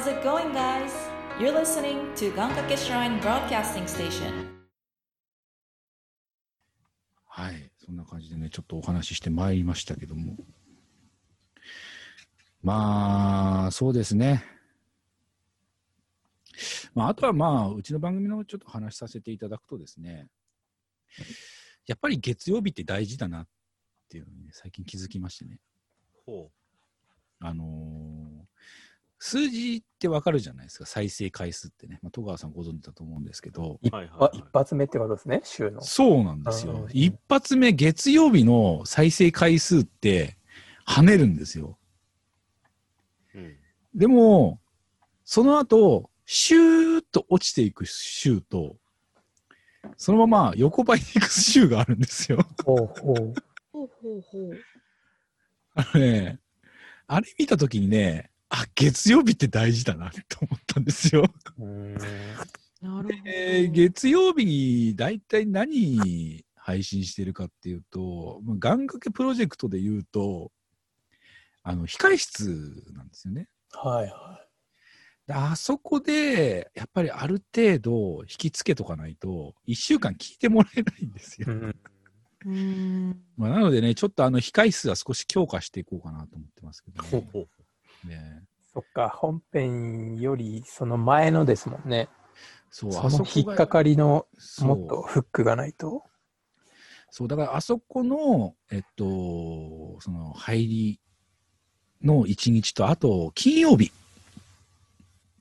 [0.00, 0.94] How's it going, guys?
[1.38, 4.48] You're listening to Gankake Shrine Broadcasting Station.
[7.26, 7.70] はい。
[7.84, 10.38] そんな感じでね、ちょっとお話ししてまいりましたけども。
[12.62, 14.42] まあ、そうですね。
[16.94, 20.28] まあ、あとはまあ、うちの番組のちょっと話させていただくとですね、
[21.86, 23.48] やっぱり月曜日って大事だなっ
[24.08, 25.58] ていうのにね、最近気づきましてね。
[26.24, 26.50] ほ
[27.40, 28.19] あのー
[29.22, 32.00] 数字ってわかるじゃないですか、再生回数ってね。
[32.02, 35.82] まあ、戸川さんご存知だと思うんですけど、一はいはいはい一発目ってことですね、週の。
[35.82, 40.38] そうなんですよ一発目、月曜日の再生回数って
[40.88, 41.78] 跳ねるんですよ。
[43.34, 43.38] う。
[43.38, 43.56] うん。
[43.94, 44.58] でも、
[45.26, 48.76] その後、シューッと落ちていく週と、
[49.98, 52.38] そのまま横ばいに行く週があるんですよ。
[52.64, 53.34] ほうほう。
[53.70, 54.58] ほうほうほう。
[55.74, 56.40] あのね、
[57.06, 61.24] あれ見たときにね、あ、月曜日って大事だなって思ったんですよ。
[63.68, 70.50] 月曜日に大体何配信してるかっていうと、まあ願掛けプロジェクトで言うと、
[71.62, 73.48] あの、控室なんですよね。
[73.72, 74.44] はいは
[75.26, 81.46] であそこで、やっぱりある程度引きつけとかないと、1週間聞いてもらえないんですい。
[81.46, 81.52] よ。
[81.52, 81.74] うん
[82.46, 83.20] うーん。
[83.36, 87.08] まあ、なのでね、ちょっとあの、控室は少し強化していこうかなと思ってますけどね。
[88.04, 92.08] ねそっか、本編よりその前のですもんね。
[92.70, 94.26] そう、そあそこがの引っかかりの
[94.60, 96.04] もっとフックがないと。
[97.10, 101.00] そう、だからあそこの、えっと、その入り
[102.02, 103.92] の一日と、あと、金曜日。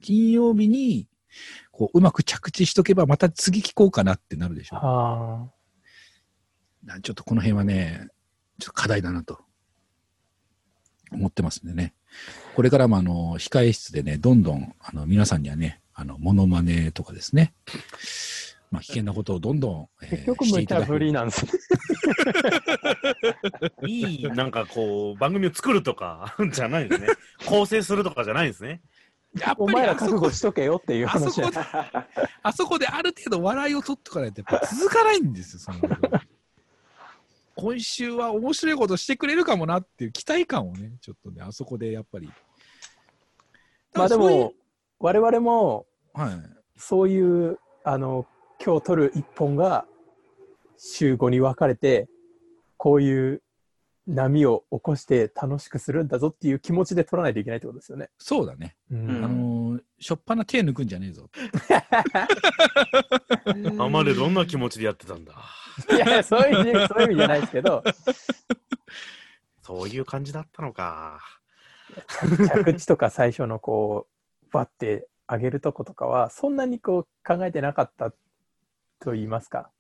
[0.02, 1.08] 金曜日に、
[1.72, 4.78] こう、うまく着地しとけば、また次聞こうかなってなるでしょ。
[4.78, 5.50] あ
[6.84, 8.08] なちょっとこの辺はね、
[8.60, 9.40] ちょっと課題だなと、
[11.12, 11.94] 思ってますんでね。
[12.56, 17.54] これからもあの、控え室でね、どんどん、あの、皆さんにはね、あの、モノマネとかですね、
[18.72, 20.06] まあ、危険なことをどんどん、えあ。
[20.06, 21.52] ー結局無していただく茶ぶりなんですね。
[23.88, 27.08] いい、なんかこう、番組を作るとか、じゃないですね。
[27.46, 28.82] 構成するとかじゃないですね。
[29.38, 31.58] やっおぱりあそこ前ら覚悟しとけよっていうあそ話こで、
[32.42, 35.80] あそこである程度笑いを取っとかないとやっぱ続かないんですよ、その
[37.60, 42.30] 今週は面白いことしてくれるかもなっていう期待感をね、ちょっとね、あそこでやっぱり。
[43.94, 44.54] まあでも、
[45.00, 46.34] 我々もはい。
[46.78, 48.26] そういう、あの、
[48.64, 49.86] 今日撮る一本が
[50.78, 52.08] 週5に分かれて、
[52.78, 53.42] こういう
[54.08, 58.10] 波を起こして楽しくするんだぞっていう気持ちで撮らないといけないってことですよね。
[58.18, 58.78] そうだね。
[58.90, 61.30] うんあのー、しょっぱな手抜くんじゃねえぞ。
[63.84, 65.34] あまでどんな気持ちでやってたんだ。
[65.96, 67.84] いや、そういう意味、そういう意味じゃないですけど、
[69.62, 71.20] そういう感じだったのか。
[72.54, 74.08] 着地とか最初のこ
[74.44, 78.12] う、バッて上げるとことかは、そんなにこう考えてなかった
[79.00, 79.72] と言いますか。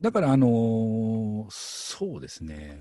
[0.00, 2.80] だから、あのーそうですね。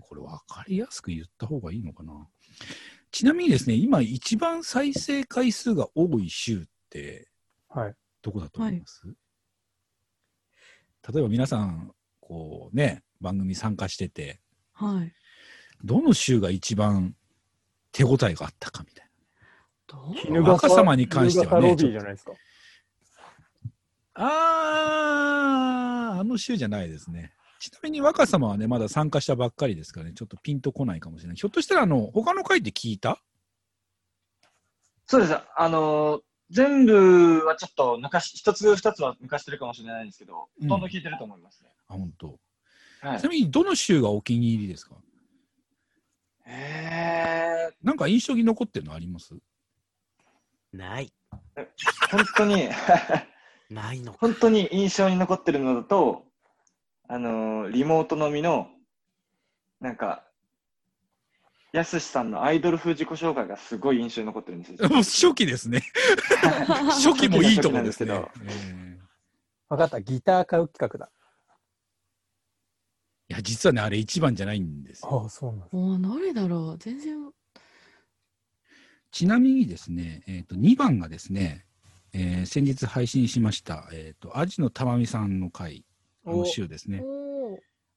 [0.00, 2.26] これ分かりやすく言った方がいいのかな。
[3.10, 7.28] ちなみにですね、今一番再生回数が多い週って、
[7.68, 7.94] はい。
[8.22, 9.02] どこだと思います、
[11.12, 14.40] 例えば皆さん、こうね、番組参加してて、
[14.72, 15.12] はい。
[15.84, 17.14] どの週が一番
[17.92, 19.06] 手応えがあったかみたい
[19.86, 21.76] どう絹若様に関してはね。
[24.14, 27.32] あー、あの週じゃないですね。
[27.60, 31.36] ちなみに若様はね、まだ参加したばっかりですからね、ちょっとピンとこないかもしれない。
[31.36, 33.22] ひょっとしたら、あの、他の回で聞いた？
[35.06, 35.36] そうです。
[35.56, 41.70] あのー全部はちょっと抜かし、一つ二つは抜かしてるかもしれないんですけど、うんほとんど聞いてると思いますね。
[41.88, 42.38] あ、本当。
[43.00, 43.28] はいちな。
[43.30, 44.96] みに、どの週がお気に入りですか？
[46.46, 49.34] えなんか印象に残ってるのあります？
[50.72, 51.12] ない。
[51.56, 51.66] ー、
[52.10, 52.68] 本当に、
[53.70, 54.18] ないのか。
[54.20, 56.24] 本当に印象に残ってるのだと、
[57.08, 58.68] あのーリモートのみの、
[59.80, 60.25] なんか、
[61.76, 64.88] やすしさんのアイドル風自己紹介がすごい印象に残ってるんですよ。
[64.88, 65.82] も う初期ですね。
[66.88, 68.12] 初期もいいとこですね。
[68.12, 68.98] 初期ええ
[69.68, 70.00] 分かった。
[70.00, 71.10] ギター買う企画だ。
[73.28, 75.22] いや、実はね、あれ一番じゃないんですよ。
[75.22, 75.76] ああ、そうなんです。
[75.76, 77.30] もう誰だろう全然。
[79.10, 81.66] ちなみにですね、えっ、と、2番がですね、
[82.12, 85.84] えー先日配信しました、えっ、と、アジのたまみさんの回、
[86.24, 87.02] あの週ですね。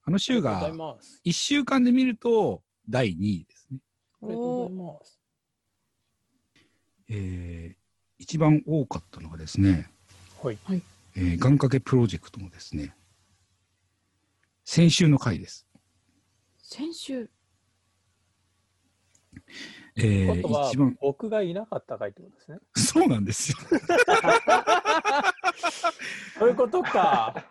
[0.03, 1.21] あの週がとうがございます。
[1.23, 3.58] 1週間で見ると第2位ですね。
[4.21, 5.19] ありがとうございます。
[7.09, 7.79] えー
[8.21, 9.89] 一番多かったのがですね、
[10.43, 10.57] はい。
[11.15, 12.93] えー願掛けプロジェクトのですね、
[14.65, 15.65] 先週の回です。
[16.61, 17.29] 先週。
[19.95, 22.59] えー一番、僕がいなかった回ってことですね。
[22.75, 23.57] そうなんですよ。
[26.37, 27.45] そういうことか。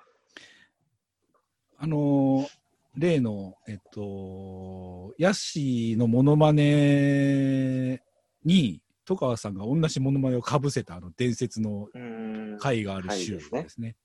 [1.79, 2.58] あのー
[2.99, 8.03] 例の、えっと、ヤッシーのモノマネ
[8.45, 11.89] に、戸川さんが同じモノマネをかぶせたあの伝説の。
[12.59, 13.97] 回がある週回ですねですね。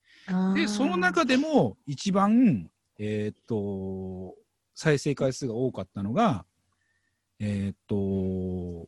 [0.55, 4.35] で、その中でも一番、えーっと、
[4.75, 6.45] 再生回数が多かったのが、
[7.39, 8.87] えーっと、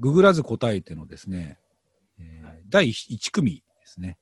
[0.00, 1.58] ググらず答えてのですね、
[2.18, 4.18] えー第1組ですね。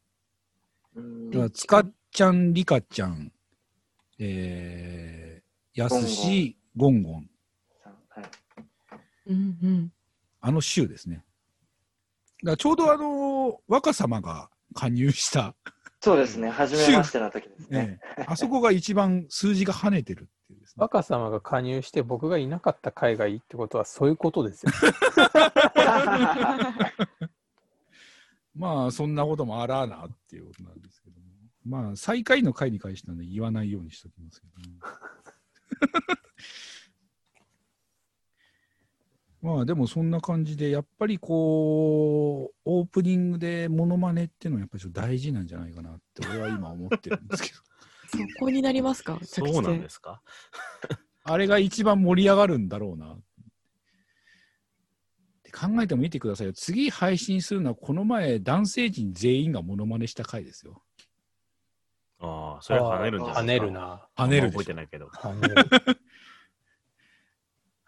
[0.95, 3.32] うーんだからつかっちゃん、りかちゃん、
[4.25, 7.29] えー、やすし、ゴンゴン、
[8.09, 8.25] はい。
[9.27, 9.93] うんうん。
[10.41, 11.25] あの週ですね。
[12.45, 15.57] だちょうどあの、若様が加入した、
[16.01, 16.51] そうですね。
[16.51, 17.87] 初めましての時ですね。
[17.87, 20.83] ね、あそこが一番数字が跳ねてるっていうですね。
[20.83, 24.73] 若様が加入して僕がいなかった回がいいってことはそういうことですよ。
[28.55, 31.02] まあ、そんなこともあらなっていうことなんです。
[31.65, 34.77] まあ、最下位の回に関してはね、言わないようにしときますけども。
[39.57, 47.57] まあ、でもそんな感じで、やっぱりこう、オープニングでモノマネっていうのはやっぱりちょっと大事なんじゃないかなって、俺は今思ってるんですけど。
[48.13, 49.19] そこになりますか？
[49.23, 50.23] そうなんですか？
[51.25, 53.15] あれが一番盛り上がるんだろうな。
[53.15, 53.19] っ
[55.43, 56.53] て考えても見てくださいよ。
[56.53, 60.83] 次配信するのは、この前、男性陣全員がモノマネした回ですよ。
[62.63, 63.71] ああ、それは跳ねるんじゃない跳ねる。
[63.73, 64.09] な。
[64.17, 65.07] 跳ねるでしょ覚えてないけど。
[65.09, 65.55] 跳ねる。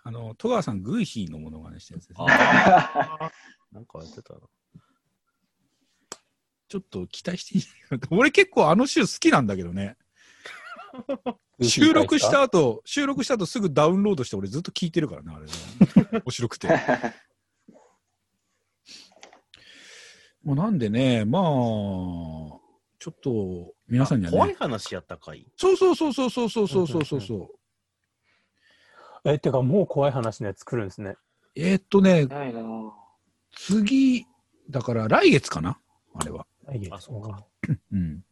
[0.07, 2.27] あの、戸川さん、グーヒーのモノマネしたやつですね。
[2.29, 3.33] ああ。
[3.73, 4.41] なんかやってたな。
[6.69, 7.65] ちょっと期待していい
[8.11, 9.97] 俺結構あの週好きなんだけどね。
[11.63, 15.53] 収録した後、収録した後すぐダウンロードして俺ずっと聞いてるからね、あれね。
[16.25, 16.69] 面白くて。
[20.43, 24.57] もうなんでね、まあ、ちょっと皆さんには怖いね。
[24.59, 25.47] 話やったかい？
[25.57, 27.49] そうそうそうそうそうそうそうそうそうそう。
[29.31, 31.17] え、てかもう怖い話のやつ作るんですね。
[31.57, 32.91] えーっとね、ないなぁ
[33.53, 34.27] 次、
[34.71, 35.79] だから来月かな？
[36.15, 36.47] あれは。
[36.67, 37.45] 来月あそうか
[37.93, 38.25] うん。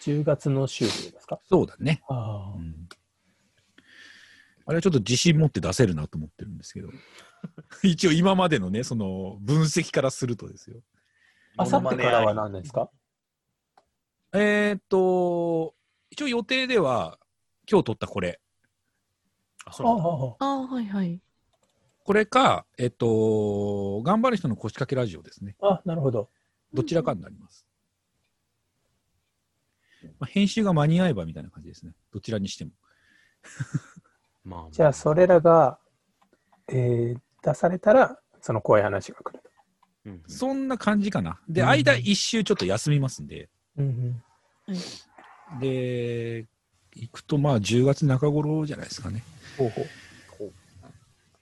[0.00, 1.40] 10月の週ですか？
[1.48, 2.02] そうだね。
[2.08, 2.54] ああ。
[2.56, 2.88] うん
[4.66, 6.90] あれはちょっと自信持って出せるなと思ってるんですけど。
[7.82, 10.76] 一応今までのね、その分析からするとですよ。
[11.56, 12.88] あさってからは何ですか？
[14.32, 15.74] えーっと、
[16.10, 17.18] 一応予定では、
[17.70, 18.40] 今日撮ったこれ。
[19.64, 19.86] あ、あそう
[20.40, 21.20] あああ、はいはい。
[22.04, 25.56] これか、えっと、頑張る人の腰掛けラジオですね。
[25.60, 26.30] あ、なるほど。
[26.72, 27.66] どちらかになります。
[30.18, 31.92] まあ、編集が間に合えばみたいな感じですね。
[32.12, 32.70] どちらにしても。
[34.44, 35.78] まあ、じゃあ、それらが、
[36.68, 39.50] えー出されたら、その怖い話が来ると。
[40.04, 41.40] うんそんな感じかな。
[41.48, 43.48] で、うん間一周ちょっと休みますんで。
[43.82, 44.22] うん
[45.60, 46.46] で、
[46.94, 49.24] 行くとまあ10月中頃じゃないですかね。
[49.58, 49.86] ほうほう。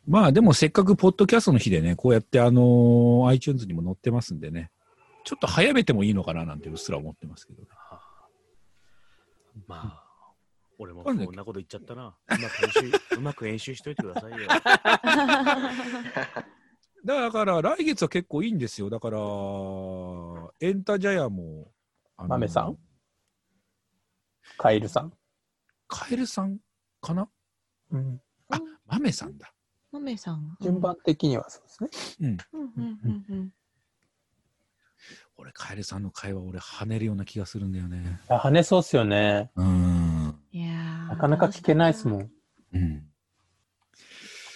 [0.07, 4.71] まあでもせっかくポッドキャストの日でね、こうやってあのー iTunes にも載ってますんでね、
[5.25, 7.69] ちょっと早めてもいいのかななんてうっすら思ってますけどね。
[9.67, 10.03] まあ、
[10.79, 12.17] 俺もこんなこと言っちゃったな。
[12.27, 12.81] うまく編集、
[13.17, 14.39] うまく編集しといてくださいよ。
[17.05, 18.89] だから来月は結構いいんですよ。
[18.89, 19.19] だから、
[20.61, 21.71] エンタジャヤも、
[22.27, 22.77] 豆さん？
[24.57, 25.13] カエルさん？
[25.87, 26.59] カエルさん
[27.01, 27.29] かな？
[27.93, 28.21] うん、
[28.51, 29.53] あ、豆さんだ。
[29.93, 30.57] 豆さん。
[30.61, 32.19] 順番的にはそうですね。
[32.21, 32.37] うん。
[32.53, 33.53] うんうんうんうん。
[35.37, 38.21] 俺、カエルさんの会話、俺、跳ねるような気がするんだよね。
[38.29, 39.51] あ跳ねそうっすよね。
[39.55, 40.43] うーん。
[40.51, 42.31] いやーなかなか聞けないっすもん。
[42.73, 43.09] うん。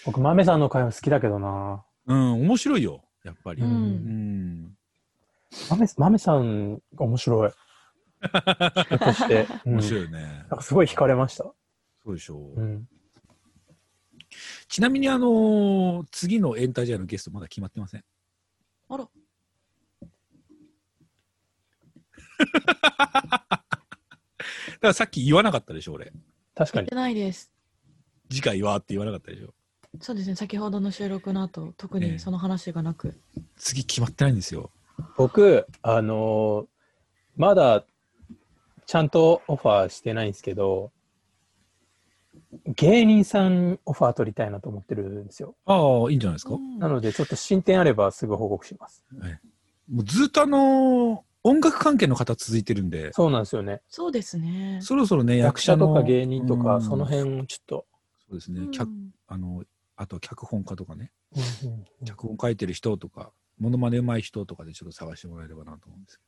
[0.05, 1.85] 僕、豆さんの会話好きだけどな。
[2.07, 3.63] うん、面白いよ、やっぱり。
[3.63, 4.65] ううん。
[4.65, 4.77] ん。
[5.71, 7.51] 豆豆さ ん、面白い。
[8.23, 9.47] 人として。
[9.67, 10.21] うん面白いよね。
[10.23, 11.45] なんかすごい惹かれました？
[11.45, 11.55] そ
[12.07, 12.61] うでしょう。
[12.61, 12.89] うん。
[14.69, 18.05] ちなみに、あのー次のエンタジャヤのゲスト、まだ決まってません？
[18.89, 19.09] あら。
[23.13, 23.19] だ
[23.59, 23.69] か
[24.81, 26.13] らさっき言わなかったでしょ、俺。
[26.55, 26.95] 確かに言って。
[26.95, 27.53] ないです。
[28.31, 29.55] 次回はって言わなかったでしょ。
[30.01, 33.21] そうですね、先ほどの収録の後、特ええにその話がなく。
[33.57, 34.71] 次決まってないんですよ。
[35.23, 36.67] 僕、あのー
[37.37, 37.85] まだ
[38.87, 40.91] ちゃんとオファーしてないんですけど、
[42.77, 45.55] 芸人さんオファー取りたいなと思ってるんですよ。
[45.65, 46.55] ああ、いいんじゃないですか？
[46.55, 49.05] うんなので、ちょっと進展あればすぐ報告します。
[49.89, 53.81] もうずっとあのー音楽関係の方続いてるんで、そうなんですよね。
[53.89, 54.79] そうですね。
[54.83, 55.89] そろそろね、役役者の。
[55.89, 57.87] 者とか芸人とか、うんその辺をちょっと。
[58.19, 58.91] そうですね、うん客
[59.27, 59.63] あの
[59.97, 66.25] あと脚本家とかね、うんうんうん脚本書いてる人とか、モノマネ上手い人とかでちょっと探してもらえればなと思うんですけ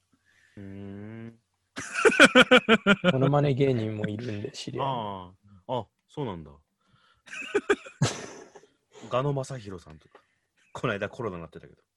[0.61, 1.41] うーん。
[3.13, 4.93] モノマネ芸人もいるんで知り合いに。
[4.93, 5.33] あ
[5.67, 6.53] あ、あ、そうなんだ。
[9.11, 10.21] ガノ正宏さんとか。
[10.73, 11.83] この間コロナになってたけど。
[11.83, 11.89] ど。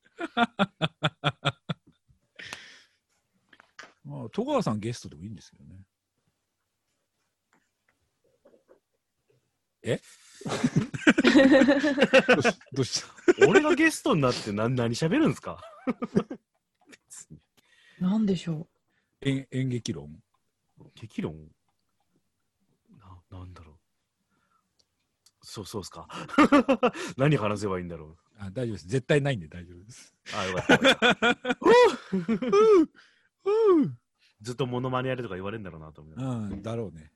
[4.10, 5.86] まあ、戸川さんゲストでもいいんですけどね。
[9.84, 10.02] え？
[12.74, 13.17] どうした？
[13.48, 15.62] 俺がゲストになって何何喋るんですか？
[18.00, 18.68] なんでしょ
[19.22, 20.22] 演演劇論？
[20.96, 21.36] 激論？
[23.00, 23.76] な、なんだろう。
[25.42, 26.08] そう、そうっすか。
[27.18, 28.18] 何話せばいいんだろう。
[28.40, 28.88] あ大丈夫です。
[28.88, 30.14] 絶対ないんで大丈夫です。
[30.36, 30.78] あ、よかった。
[34.42, 36.16] ずっとモノマネやれとか言われるんだろうなと思う。
[36.18, 36.22] う
[36.56, 37.12] ん、だろうね。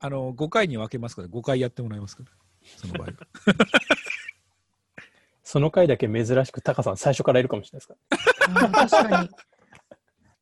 [0.00, 2.30] あの、5回に分けますから、5回やってもらいますから、
[2.76, 3.12] その場合は。
[5.48, 7.94] その回だけ珍しくタカさん最初からいるかもしれないですか？
[7.94, 7.98] う。
[8.80, 9.30] あー確かに。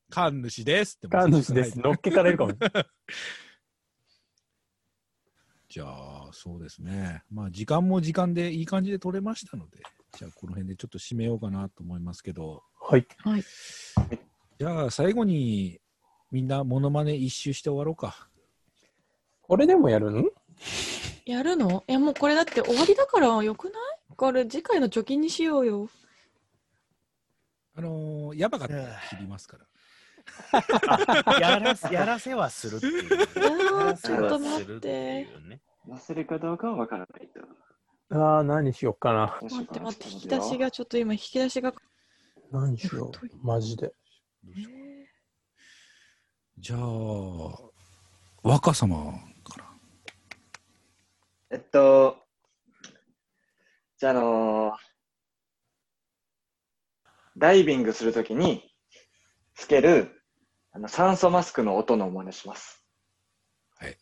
[0.08, 1.08] 神主ですって。
[1.14, 1.24] ら。
[1.24, 1.78] 神主です。
[1.78, 2.86] のっけからいるかもしれない。
[5.68, 7.22] じゃあ、そうですね。
[7.30, 9.80] まあ、時間も時間でいい感じで取れましたので、
[10.16, 13.06] じゃあ、この辺でちょっと締めようかなと思いますけど、はい。
[13.18, 13.44] はい。
[14.58, 15.80] じゃあ、最後に、
[16.30, 18.30] みんな、モノマネ一周して終わろうか。
[19.42, 20.30] これでもやるん？
[21.26, 21.84] やるの？
[21.88, 23.74] え、もうこれだって終わりだからよくない？
[24.16, 25.88] これ次回の貯金にしようよ。
[27.76, 29.66] あのーやばかったら切りますから。
[31.40, 33.08] やらせやらせはするっていう。
[33.96, 34.88] ちょっと待って。
[35.20, 35.60] いうね。
[35.86, 37.40] 出せるかどうかはわからないと。
[38.16, 39.38] ああ、何しよっかな。
[39.40, 40.58] どうしようかな待って待って、引き出し。
[40.58, 41.74] がちょっと今、引き出しが。
[42.50, 43.92] 何しようマジで。
[46.58, 46.80] じゃあ、
[48.42, 49.64] 若様から。
[51.50, 52.23] えっと、
[54.04, 54.74] じゃあ、あのー
[57.38, 58.62] ダイビングするときに
[59.54, 60.22] つける
[60.72, 62.84] あの酸素マスクの音の真似します。
[63.78, 63.96] はい。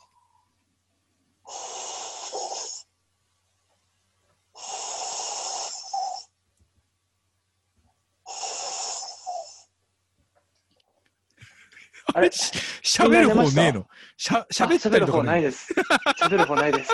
[12.13, 12.31] あれ？
[12.35, 12.51] し
[12.83, 13.87] 喋る方ねえの。
[14.17, 15.07] しゃ喋った喋る。
[15.07, 15.73] 方ないです。
[16.19, 16.93] 喋る方ないです。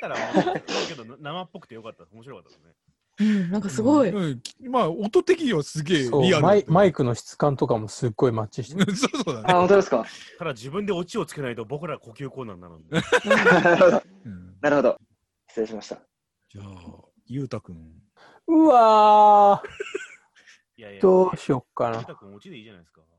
[0.00, 2.04] だったら、けど生っぽくてよかった。
[2.12, 2.74] 面白かったですね。
[3.20, 4.08] うん、なんかすごい。
[4.08, 6.98] うんまあ、音的にはすげえリアルマイマイク。
[6.98, 8.92] クの質感とかもすっごいマッチしてる。
[8.96, 9.52] そうそうだあ、ね。
[9.54, 10.06] 本当ですか？
[10.38, 13.00] ただ自分でオチをつけないと僕ら呼吸困難になるんで。
[13.28, 14.02] なるほど。
[14.24, 14.98] うんなるほど。
[15.48, 15.98] 失礼しました。
[16.48, 16.66] じゃあ、
[17.26, 17.92] ゆうたくん。
[18.46, 19.62] うわ
[20.76, 21.96] いやいや、ー、どうしよっかな。
[21.96, 23.00] ゆうたくんオチでいいじゃないですか。
[23.02, 23.10] うん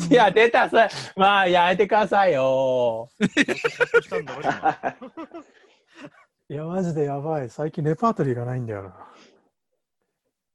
[0.00, 0.88] いや、出たさ。
[1.16, 3.08] まあ、やめてくださいよ。
[6.48, 7.50] いや、マジでやばい。
[7.50, 8.94] 最近レパートリーがないんだよな。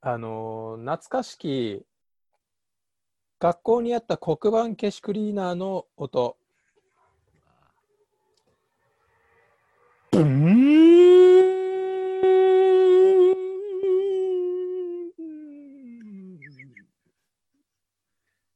[0.02, 1.86] あのー懐かしき、
[3.40, 6.38] 学校にあった黒板消しクリーナーの音。
[10.12, 10.98] ブーン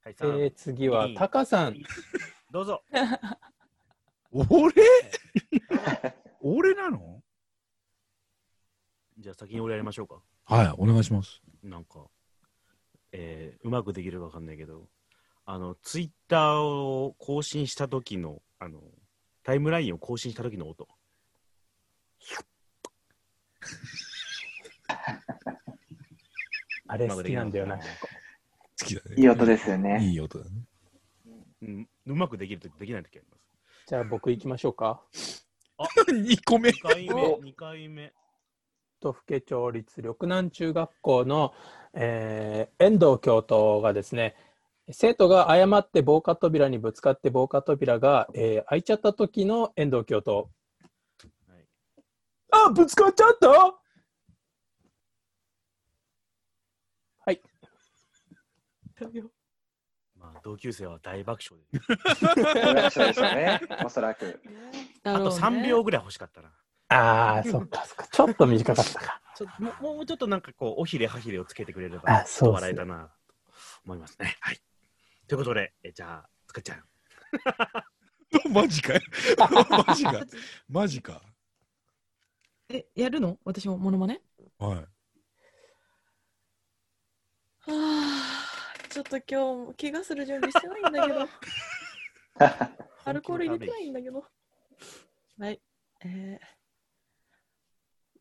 [0.04, 1.78] はい、えさんー、次は、タカさん。
[2.52, 2.84] どうぞ。
[4.32, 4.74] 俺？
[6.42, 7.21] 俺なの？
[9.22, 10.16] じゃあ先に俺やりましょうか。
[10.46, 11.42] はい、お願いします。
[11.64, 12.08] なんか、
[13.12, 14.88] えーうまくできるかわかんないけど、
[15.46, 18.82] あの、ツイッターを更新した時の、あの、
[19.44, 20.88] タイムラインを更新した時の音。
[26.88, 27.78] あれ好きなんだよな。
[27.78, 27.84] 好
[28.86, 29.16] きだね。
[29.18, 30.04] いい音ですよね。
[30.04, 30.52] いい音だね。
[31.62, 33.42] うん、うまくできるときできないときあります。
[33.86, 35.04] じゃあ僕行きましょうか。
[36.10, 36.70] 2 個目。
[36.70, 38.14] 2回目、お2回目。
[39.02, 41.54] 都府県町立緑南中学校の、
[41.94, 44.36] えー遠藤教頭がですね
[44.92, 50.50] 生徒が誤って防火扉にぶつかって防火扉が、えー開いちゃった時の遠藤教頭
[51.48, 51.68] はい、
[52.68, 53.50] あぶつかっちゃった？
[53.50, 53.76] は
[57.32, 57.42] い
[60.16, 61.80] まあ、同級生は大爆笑で。
[62.36, 63.60] 大爆笑でしょうね。
[63.84, 64.40] おそらく。
[65.04, 66.52] あと3秒ぐらい欲しかったな。
[66.94, 73.12] あーそっかそっかちょっと短かったか ちょもうもうちょっとなんかこう、おひれはひれをつけてくれれば、あそうっすね笑えたなと
[73.86, 74.36] 思いますね。
[74.42, 74.62] はい。
[75.28, 76.84] ということで、えじゃあ、つかちゃん。
[78.54, 79.02] マジかよ。
[79.88, 80.22] マジか。
[80.70, 81.22] マジか。
[82.70, 83.38] え、やるの？
[83.46, 84.22] 私もモノマネ？
[84.58, 84.78] はい。
[84.78, 84.86] は
[87.68, 89.36] あ、ちょっと今日
[89.68, 91.30] も怪我する準備してないんだけど。
[93.06, 94.26] アルコール入れてないんだけど。
[95.40, 95.62] はい。
[96.04, 96.61] えー、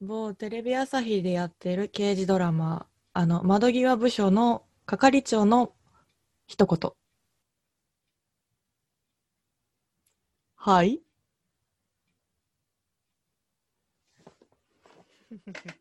[0.00, 5.74] 某テレビ朝日でやってる刑事ドラマ、あの、窓際部署の係長の
[6.46, 6.92] 一言。
[10.56, 11.02] はい。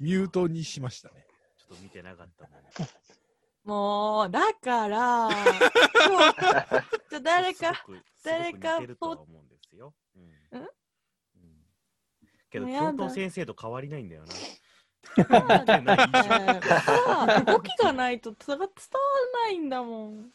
[0.00, 1.26] ミュートにしましたね。
[1.58, 2.62] ちょっと見てなかったもん。
[3.64, 5.28] もう、だから、
[7.22, 7.84] 誰か、
[8.24, 9.92] 誰かすごく似てるとは思うんですよ。
[10.16, 10.79] うんんうん
[12.50, 14.28] けど、教頭先生と変わりないんだよな。
[14.34, 14.60] ね
[16.62, 18.68] さ 動きがないと伝わら
[19.44, 20.30] ないんだもん。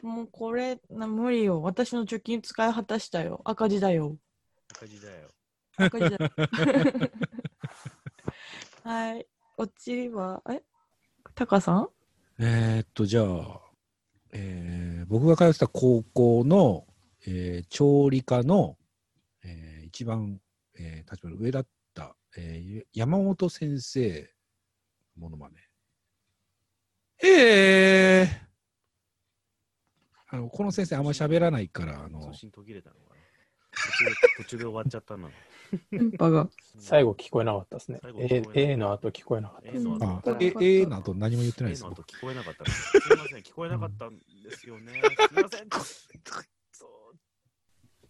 [0.00, 1.60] もうこれ、な無理よ。
[1.62, 3.40] 私の貯金使い果たしたよ。
[3.44, 4.16] 赤字だよ。
[4.74, 5.28] 赤字だよ。
[5.76, 6.30] 赤字だよ。
[8.84, 9.26] はい。
[9.58, 10.62] オチは、え？
[11.34, 11.88] タカさん？
[12.38, 13.60] えーっと、じゃあ、
[14.32, 16.86] えー僕が通ってた高校の、
[17.26, 18.78] えー調理科の、
[19.44, 20.40] えー一番、
[20.78, 24.30] えー立場の上だった、えー山本先生
[25.16, 25.68] ものまね。
[27.24, 28.28] えー、
[30.28, 33.16] あのこの先生あんまり喋らないから、あの通、信途切れたのかな？
[33.70, 35.30] 途中で途中で終わっちゃったな。
[35.90, 36.48] 電波が。
[36.78, 39.68] 最後聞こえなかったですね A, えな A の後聞こえなかった。
[39.70, 41.84] A の後あうんえ、えー、の後何も言ってない A です。
[41.84, 42.70] 僕の後聞こえなかったの。
[42.70, 44.22] すいません、聞こえなかったんで
[44.56, 44.92] すよね。
[44.92, 44.98] す
[45.38, 45.68] いません。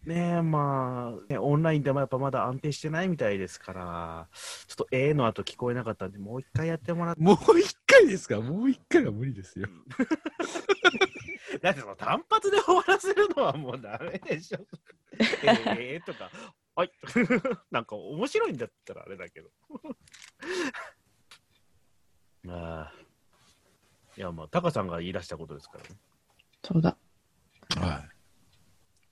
[0.05, 4.27] ねえ、まあ、ね、オンラインでもやっぱまだ安定してないみたいですから、
[4.67, 7.21] ちょっと A の後聞こえなかったんで、もう一回やってもらって。
[7.21, 8.41] もう一回ですか？
[8.41, 9.67] もう一回は無理ですよ。
[11.61, 14.59] だってその単発で終わらせるのはもうダメでしょ。
[15.19, 16.29] えーとか、
[16.75, 16.91] はい。
[17.71, 19.49] なんか面白いんだったらあれだけど。
[22.49, 22.93] ああ。
[24.17, 25.89] いや、まあ、タカさんが言い出したことですからね。
[26.63, 26.97] そうだ。
[27.77, 28.09] はい。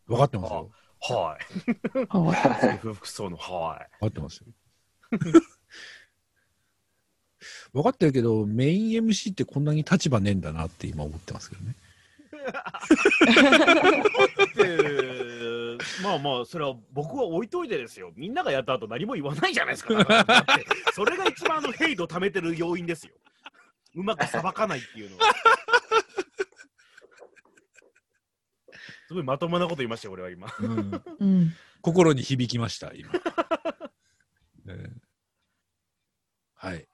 [0.07, 0.71] 分かってますよ。
[1.01, 2.77] はい。
[2.77, 4.47] 服装の、は分かってますよ。
[7.73, 11.75] 分かってるけど、メイン MC ってこんなに立場ねえんだなって今思ってますけどね。
[16.03, 18.11] まあまあ、それは僕は置いといてですよ。
[18.15, 19.93] みんながやった後何も言わないじゃないですか。
[20.93, 23.13] それが一番あのヘイトを貯めてる要因ですよ。
[23.95, 25.33] うまくさばかないっていうのは。
[29.11, 30.47] すごいまともなこと言いましたよ、俺は今。
[30.61, 31.01] うん、い。
[31.19, 31.53] うん。
[31.81, 33.11] 心に響きました、今。
[34.69, 34.89] えー
[36.55, 36.87] はい。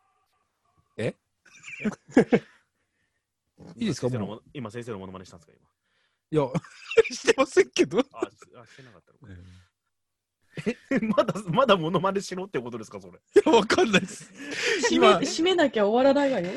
[0.98, 1.14] え？
[3.76, 4.10] いいですか？
[4.10, 5.58] 先生のもうも今、先生のモノマネしたんですか、
[6.32, 6.32] 今。
[6.32, 6.50] いや、
[7.16, 8.00] してませんけど。
[8.00, 8.08] あ、し
[8.56, 9.28] あしてなかったのか。
[11.18, 13.20] まだ、まだモノマネしろってことですか、それ。
[13.20, 14.34] いや、わかんないです。
[14.90, 16.50] 締め、今、締めなきゃ終わらないわよ。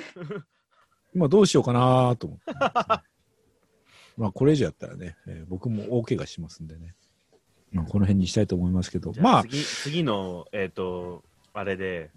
[1.12, 2.44] 今どうしようかなと思って。
[4.20, 6.94] まあ、これ以上やったらね、えー僕も大怪我しますんでね。
[7.72, 12.10] まあ、この辺にしたいと思いますけど、まあ、次、次の、えっ、と、あれで、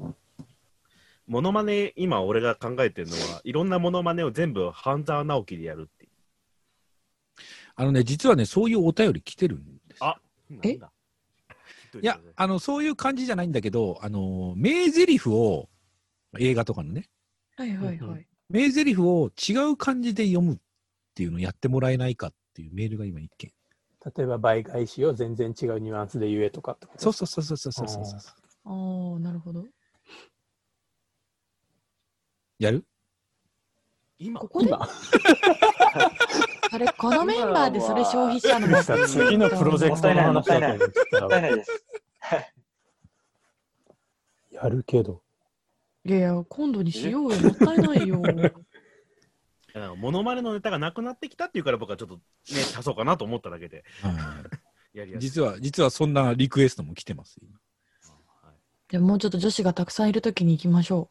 [1.27, 6.11] モノマネ、今俺が考えてるのは、いろんなモノマネを全部半沢直樹でやるっていう。
[7.75, 10.05] あのね、実はね、そういうお便り来てるんですよ。
[10.05, 10.19] あ
[10.61, 10.67] え？
[10.69, 10.91] なんだ？
[12.01, 15.69] いや、あの、そういう感じじゃないんだけど、あの、名台詞を、
[16.39, 17.07] 映画とかのね、
[17.55, 18.27] はいはいはい。
[18.49, 20.57] 名台詞を違う感じで読むっ
[21.13, 23.51] っていうのをやってもらえないかっていうメールが今一件。
[24.17, 28.05] 例えば倍返しを全然違うニュアンスで言えとかそうそうそうそうそうそうそう
[28.65, 29.63] ああなるほど。
[32.57, 32.83] やる？
[34.17, 34.39] 今？
[34.39, 34.69] ここで？
[34.69, 34.89] 今？
[36.71, 40.65] あれこのメンバーでそれ消費者の次のプロジェクトの話だと
[44.51, 45.21] やるけど。
[46.05, 47.39] いやいや今度にしようよ。
[47.39, 48.19] もったいないよ。
[49.73, 52.21] なんかモノマネのネタがなくなってきたっていうから僕はちょっとね、
[52.77, 54.11] 足そうかなと思っただけで、は
[54.93, 55.29] いやりやすい。
[55.29, 57.39] 実は、実はそんなリクエストも来てます。
[57.41, 57.59] 今
[58.41, 58.55] はい
[58.89, 61.09] じゃあもうちょっと女子がたくさんいるときに行きましょ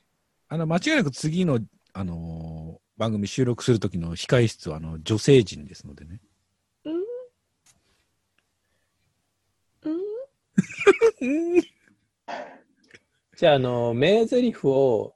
[0.49, 1.59] あの、間違いなく次の、
[1.93, 6.21] あのー番組収録する時の控え室は、あの、女性陣ですのでね。
[6.85, 6.91] う。
[6.91, 6.95] う
[9.91, 11.63] ん
[13.37, 15.15] じゃあ、あの、名台詞を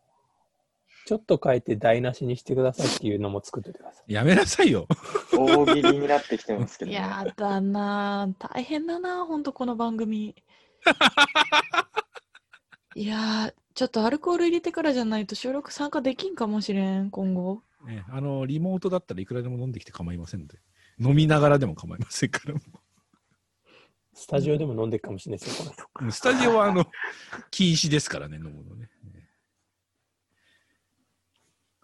[1.07, 4.13] ちょっと変えて台無しにしてくださいっていうのも作っててください。
[4.13, 4.89] やめなさいよ。
[5.33, 6.97] 大喜利になってきてますけど、ね。
[6.97, 10.35] やだなぁ大変だなぁほんとこの番組。
[12.97, 17.63] いやー、ちょっとアルコール入れてからじゃないと収録参加できんかもしれん、今後。
[17.87, 20.59] ね、あの、リモートだったらいくらでも飲んできて構いませんので。
[20.99, 22.55] 飲みながらでも構いませんから。
[22.55, 22.61] も
[24.13, 26.09] スタジオでも飲んでるかもしれないですよ、この人。
[26.09, 26.85] うスタジオは、あの、
[27.53, 28.91] 禁止ですからね、飲むのね。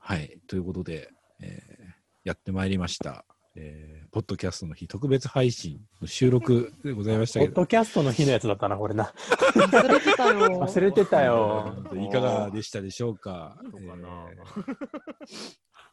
[0.04, 0.40] はい。
[0.48, 1.10] ということで、
[1.40, 1.92] えー
[2.24, 3.24] やってまいりました。
[3.56, 9.12] えーポッドキャストの日特別配信の収録でございましたけど、ポッドキャストの日のやつだったな、これな。
[9.54, 10.40] 忘れてたよ。
[10.60, 11.84] 忘れてたよ。
[11.96, 13.56] いかがでしたでしょうか。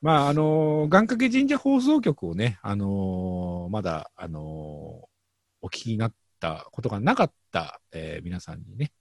[0.02, 4.44] まあ、あのー願掛け神社放送局をね、あのーまだ、あのー
[5.62, 8.92] お聞きになったことがなかった、えー皆さんにね、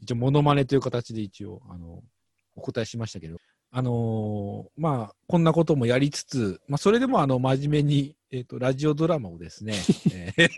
[0.00, 2.02] 一応、モノマネという形で一応、あの
[2.54, 3.36] お答えしましたけど、
[3.78, 9.74] あのーまあ、こんなこともやりつつ、まあ、それでも、あの、真面目に、えっ、と、ラジオドラマをですね、
[10.10, 10.48] えー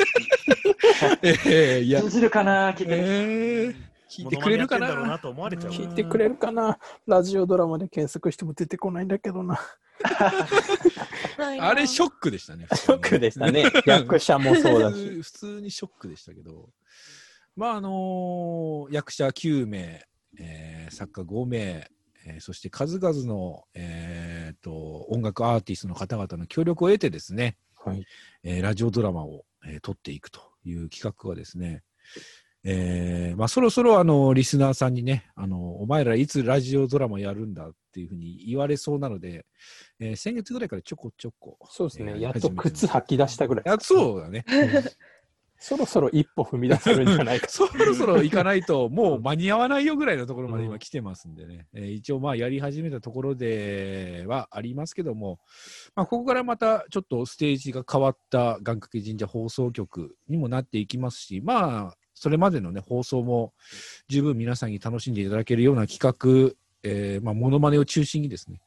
[1.51, 2.97] えーいや通、じるかな聞いてる。
[2.97, 3.75] えー
[4.09, 4.95] 聞いてくれるかな？
[5.05, 5.73] なと思われちゃう。
[5.73, 6.79] 聞いてくれるかな？
[7.09, 9.59] ラジオドラマで検索しても出てこないんだけどな。
[11.61, 12.69] あれショックでしたね。
[12.73, 13.65] ショックでしたね。
[13.85, 15.21] 役者もそうだし。
[15.23, 16.71] 普通にショックでしたけど、
[17.57, 20.07] まああの役者9名、
[20.39, 21.91] えー作家5名、
[22.27, 28.05] えーそして数々の、えーと音楽アーティストの方々の協力を得てですね、はい。
[28.43, 31.83] えーラジオドラマを、えー撮っていくという企画はですね、
[32.65, 39.47] えーまあ、そろそろあのリスナーさんにねあの、お前らいつラジオドラマやるんだっていうふうに言われそうなので、
[40.01, 41.59] えー先月ぐらいからちょこちょこ。
[41.71, 42.13] そうですね。
[42.13, 43.69] えーやっと靴履き出したぐらい。
[43.69, 44.45] あそうだね。
[45.61, 47.49] そろそろ一歩踏み出せるんじゃないか。
[47.51, 55.41] そろそろ行かないと、もう間に合わないよぐらいのところまで今来てますんでね、えー一応まあやり始めたところではありますけども、
[55.97, 63.53] まあ、ここからまたちょっとステージが変わった願掛け神社放送局にもなっていきますし、まあ、それまでのね、放送も
[64.09, 68.61] 十分皆さんに楽しんでいただけるような企画、えー、まあ、モノマネを中心にですね、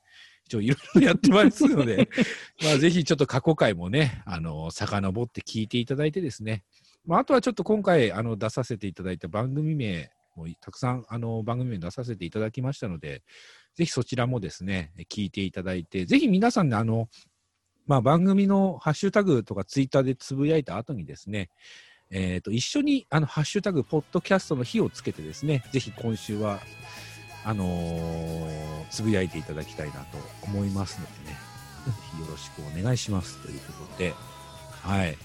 [0.46, 2.10] 一応いろいろやってますので、
[2.64, 6.64] まあ、ぜひちょっと過去回もね、あの、遡って聞いていただいてですね、
[7.06, 13.24] まあ、あとはちょっと今回あの出させていただいた番組名もたくさんあの番組名出させていただきましたので、
[13.76, 17.10] ぜひそちらもですね、聞いていただいて、ぜひ皆さんね、あの、
[17.88, 21.50] まあ、番組のハッシュタグとかツイッターでつぶやいた後にですね、
[22.14, 26.60] えーと一緒にあのハッシュタグ、ポッドキャストの日をつけてですね、ぜひ今週は
[27.44, 31.38] あのーつぶやいていただきたいなと思いますのでね、
[31.86, 34.14] ぜ ひよろしくお願いしますということで、
[34.82, 35.18] はい。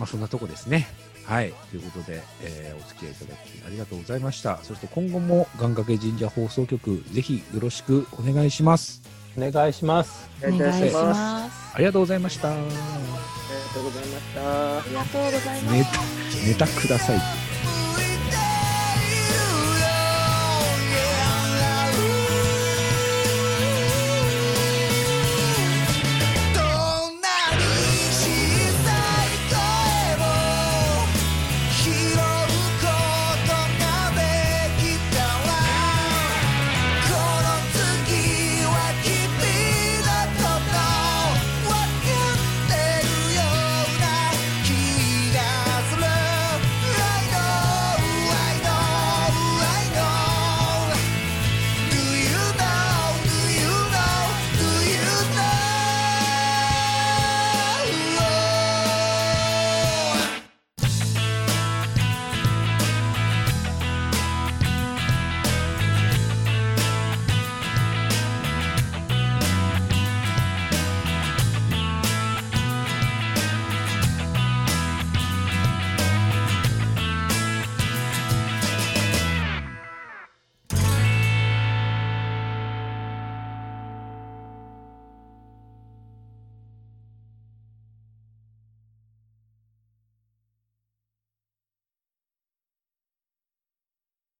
[0.00, 0.88] まあ、そんなとこですね。
[1.26, 1.52] はい。
[1.70, 4.58] ということで、えーお付き合いいただきありがとうございました。
[4.62, 9.02] そして今後も願掛け神社放送局、ぜひよろしくお願いします。
[9.36, 10.28] お願いします。
[10.42, 10.96] お願いしす。
[10.96, 11.74] ます。
[11.74, 12.50] ありがとうございました。
[12.50, 12.72] ありが
[13.74, 14.78] とうございました。
[14.78, 15.74] ありがとうございます。
[15.74, 17.39] ネタ、ネタください。